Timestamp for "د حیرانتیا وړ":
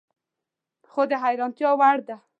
1.09-1.97